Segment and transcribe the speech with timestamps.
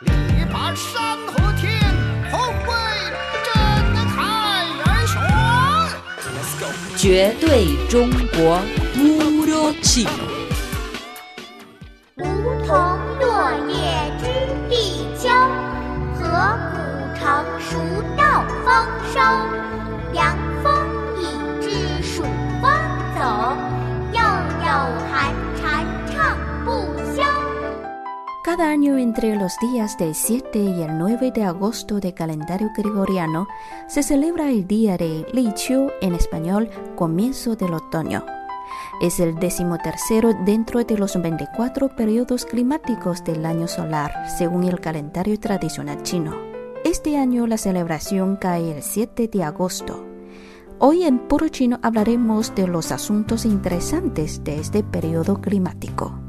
[0.00, 0.10] 力
[0.52, 1.80] 拔山河天，
[2.30, 2.68] 宏伟
[3.44, 3.54] 震
[4.10, 5.16] 撼人群。
[6.98, 8.60] 绝对中国。
[12.16, 12.22] 梧
[12.66, 12.68] 桐
[13.20, 13.72] 落叶
[14.18, 14.22] 知
[14.68, 15.30] 地秋，
[16.14, 16.20] 河
[16.72, 16.76] 谷
[17.18, 17.24] 成
[17.58, 17.70] 熟
[18.18, 18.66] 稻丰
[19.14, 19.16] 收。
[28.56, 33.48] Cada año entre los días del 7 y el 9 de agosto del calendario gregoriano
[33.86, 35.52] se celebra el día de Li
[36.00, 38.24] en español, comienzo del otoño.
[39.02, 45.38] Es el decimotercero dentro de los 24 periodos climáticos del año solar, según el calendario
[45.38, 46.34] tradicional chino.
[46.82, 50.02] Este año la celebración cae el 7 de agosto.
[50.78, 56.25] Hoy en Puro Chino hablaremos de los asuntos interesantes de este periodo climático.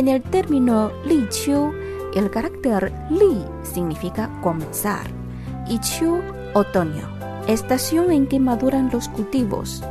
[0.00, 1.74] En el término Li Qiu,
[2.14, 5.06] el carácter Li significa comenzar
[5.68, 6.22] y Qiu
[6.54, 7.06] otoño,
[7.46, 9.84] estación en que maduran los cultivos.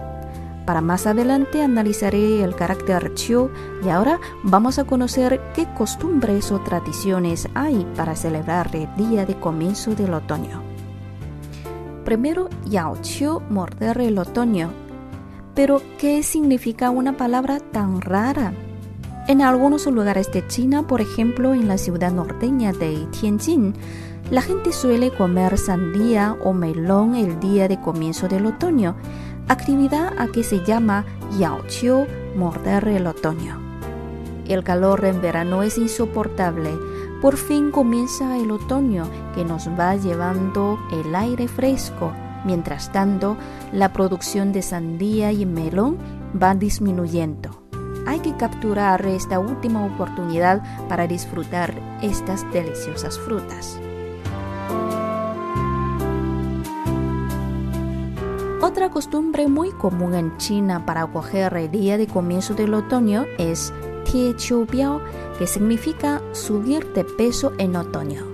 [0.66, 3.52] Para más adelante analizaré el carácter Qiu
[3.86, 9.40] y ahora vamos a conocer qué costumbres o tradiciones hay para celebrar el día de
[9.40, 10.64] comienzo del otoño.
[12.04, 14.72] Primero, Yao Qiu, morder el otoño.
[15.54, 18.54] Pero, ¿qué significa una palabra tan rara?
[19.30, 23.76] En algunos lugares de China, por ejemplo en la ciudad norteña de Tianjin,
[24.32, 28.96] la gente suele comer sandía o melón el día de comienzo del otoño,
[29.48, 31.06] actividad a que se llama
[31.38, 33.62] yaoqiu, morder el otoño.
[34.48, 36.72] El calor en verano es insoportable.
[37.22, 42.14] Por fin comienza el otoño que nos va llevando el aire fresco.
[42.46, 43.38] Mientras tanto,
[43.74, 46.00] la producción de sandía y melón
[46.36, 47.69] va disminuyendo
[48.06, 53.80] hay que capturar esta última oportunidad para disfrutar estas deliciosas frutas.
[58.62, 63.74] Otra costumbre muy común en China para acoger el día de comienzo del otoño es
[64.06, 65.02] Tie Chiu Biao,
[65.38, 68.26] que significa subir de peso en otoño.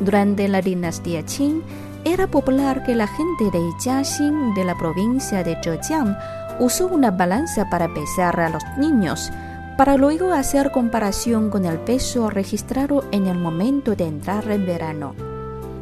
[0.00, 1.62] Durante la dinastía Qing,
[2.04, 6.16] era popular que la gente de Jiaxing de la provincia de Zhejiang
[6.62, 9.32] usó una balanza para pesar a los niños,
[9.76, 15.14] para luego hacer comparación con el peso registrado en el momento de entrar en verano.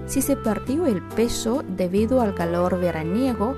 [0.06, 3.56] Si se perdió el peso debido al calor veraniego,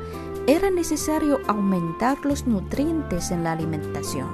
[0.49, 4.29] era necesario aumentar los nutrientes en la alimentación.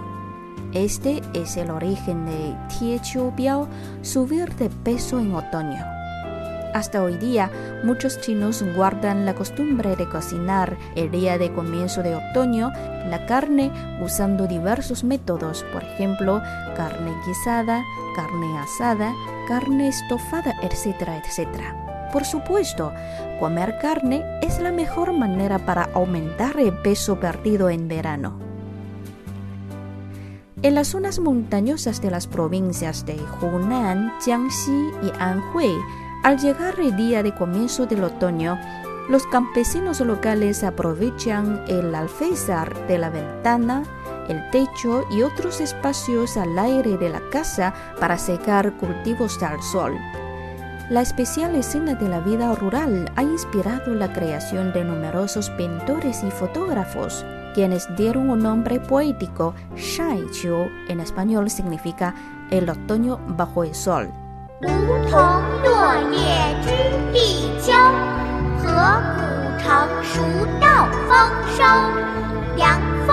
[0.72, 3.00] Este es el origen de Tie
[3.36, 3.68] Biao,
[4.00, 5.97] subir de peso en otoño.
[6.74, 7.50] Hasta hoy día,
[7.82, 12.70] muchos chinos guardan la costumbre de cocinar el día de comienzo de otoño
[13.08, 13.70] la carne
[14.02, 16.42] usando diversos métodos, por ejemplo,
[16.76, 17.82] carne guisada,
[18.14, 19.14] carne asada,
[19.48, 22.10] carne estofada, etcétera, etcétera.
[22.12, 22.92] Por supuesto,
[23.40, 28.38] comer carne es la mejor manera para aumentar el peso perdido en verano.
[30.62, 35.72] En las zonas montañosas de las provincias de Hunan, Jiangxi y Anhui,
[36.22, 38.58] al llegar el día de comienzo del otoño,
[39.08, 43.84] los campesinos locales aprovechan el alféizar de la ventana,
[44.28, 49.96] el techo y otros espacios al aire de la casa para secar cultivos al sol.
[50.90, 56.30] La especial escena de la vida rural ha inspirado la creación de numerosos pintores y
[56.30, 57.24] fotógrafos,
[57.54, 60.24] quienes dieron un nombre poético, Shai
[60.88, 62.14] en español significa
[62.50, 64.10] el otoño bajo el sol.
[64.61, 64.67] 梧
[65.09, 65.19] 桐
[65.63, 66.69] 落叶知
[67.11, 67.73] 地秋，
[68.59, 68.65] 河
[69.15, 69.21] 谷
[69.59, 69.67] 成
[70.03, 70.21] 熟
[70.61, 71.11] 稻丰
[71.55, 71.63] 收。
[72.55, 73.09] 凉风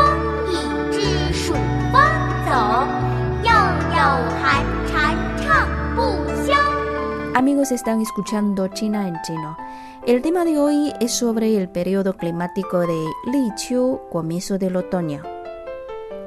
[0.49, 0.53] 已
[0.93, 1.55] 至暑
[1.93, 2.01] 风
[2.47, 2.51] 走，
[3.43, 3.99] 又有
[4.43, 5.99] 寒蝉唱不
[6.45, 6.53] 休。
[7.35, 9.57] Amigos, están escuchando China en chino.
[10.07, 15.23] El tema de hoy es sobre el periodo climático de Li Qiu, comienzo del otoño.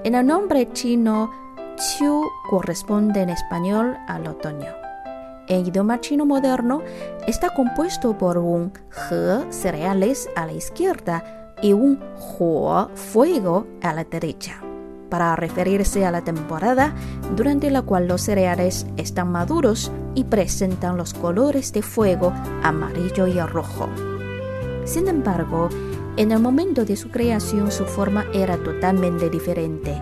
[0.03, 1.29] En el nombre chino,
[1.75, 4.67] Qiu corresponde en español al otoño.
[5.48, 6.82] En idioma chino moderno
[7.26, 8.72] está compuesto por un
[9.10, 11.98] he, cereales, a la izquierda y un
[12.38, 14.60] huo, fuego, a la derecha,
[15.08, 16.94] para referirse a la temporada
[17.34, 23.40] durante la cual los cereales están maduros y presentan los colores de fuego amarillo y
[23.40, 23.88] rojo.
[24.84, 25.70] Sin embargo,
[26.18, 29.98] en el momento de su creación su forma era totalmente diferente.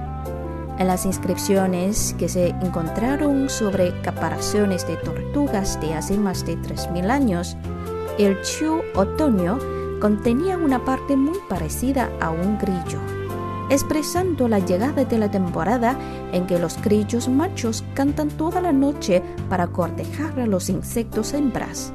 [0.78, 7.11] En las inscripciones que se encontraron sobre caparazones de tortugas de hace más de 3.000
[7.11, 7.56] años,
[8.19, 9.58] el Chu otoño
[10.00, 13.00] contenía una parte muy parecida a un grillo.
[13.69, 15.96] expresando la llegada de la temporada
[16.32, 21.93] en que los grillos machos cantan toda la noche para cortejar a los insectos hembras.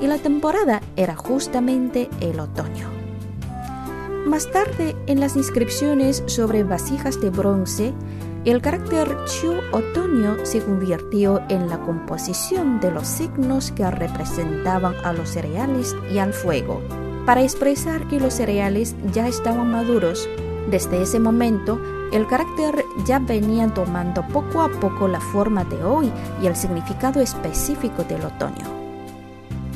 [0.00, 2.97] Y la temporada era justamente el otoño.
[4.28, 7.94] Más tarde, en las inscripciones sobre vasijas de bronce,
[8.44, 15.14] el carácter Chu otoño se convirtió en la composición de los signos que representaban a
[15.14, 16.82] los cereales y al fuego,
[17.24, 20.28] para expresar que los cereales ya estaban maduros.
[20.70, 21.80] Desde ese momento,
[22.12, 27.22] el carácter ya venía tomando poco a poco la forma de hoy y el significado
[27.22, 28.66] específico del otoño.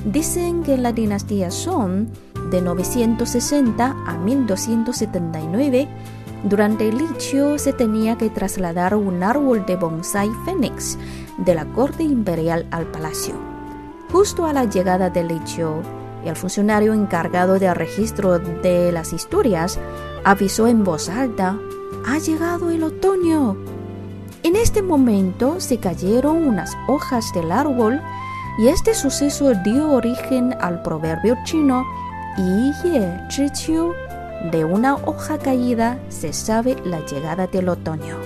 [0.05, 2.09] Dicen que en la dinastía Song,
[2.53, 5.89] de 960 a 1279,
[6.45, 10.99] durante el lichio se tenía que trasladar un árbol de bonsai fénix
[11.39, 13.35] de la corte imperial al palacio.
[14.13, 15.83] Justo a la llegada del lichio,
[16.25, 19.79] el funcionario encargado del registro de las historias
[20.25, 21.59] avisó en voz alta,
[22.07, 23.57] ha llegado el otoño.
[24.43, 28.01] En este momento se cayeron unas hojas del árbol
[28.59, 31.87] y este suceso dio origen al proverbio chino
[32.37, 32.73] Zhi
[34.51, 38.17] de una hoja caída se sabe la llegada del otoño.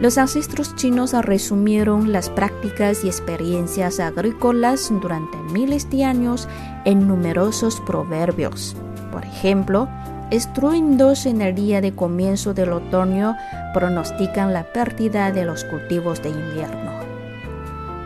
[0.00, 6.48] Los ancestros chinos resumieron las prácticas y experiencias agrícolas durante miles de años
[6.84, 8.74] en numerosos proverbios.
[9.12, 9.88] Por ejemplo,
[10.30, 13.36] estruendos en el día de comienzo del otoño
[13.74, 16.91] pronostican la pérdida de los cultivos de invierno.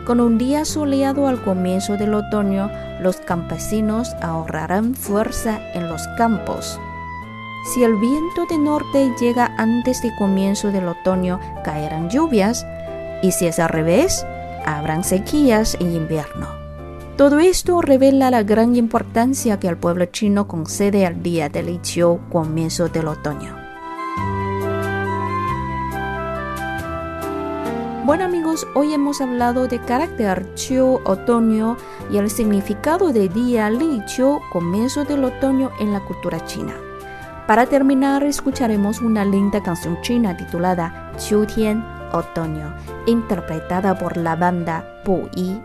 [0.07, 2.71] Con un día soleado al comienzo del otoño,
[3.01, 6.79] los campesinos ahorrarán fuerza en los campos.
[7.65, 12.65] Si el viento de norte llega antes del comienzo del otoño, caerán lluvias,
[13.21, 14.25] y si es al revés,
[14.65, 16.47] habrán sequías en invierno.
[17.17, 22.21] Todo esto revela la gran importancia que el pueblo chino concede al día del Ichiu,
[22.31, 23.66] comienzo del otoño.
[28.07, 31.75] Bueno amigos, hoy hemos hablado de carácter Chiu otoño
[32.09, 36.73] y el significado de día Li Chiu comienzo del otoño en la cultura china.
[37.47, 42.73] Para terminar, escucharemos una linda canción china titulada Qiu Tian Otoño,
[43.07, 45.61] interpretada por la banda Bu Yi.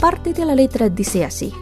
[0.00, 1.52] Parte de la letra dice así: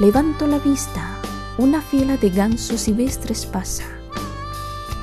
[0.00, 1.16] Levanto la vista,
[1.56, 3.93] una fila de gansos silvestres pasa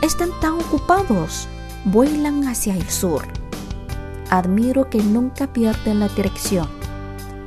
[0.02, 1.48] están tan ocupados,
[1.86, 3.24] vuelan hacia el sur.
[4.30, 6.68] Admiro que nunca pierden la dirección.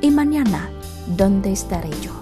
[0.01, 0.69] Y mañana,
[1.07, 2.13] ¿dónde estaré yo?